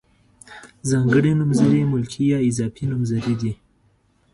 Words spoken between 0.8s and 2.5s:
ځانګړي نومځري ملکي یا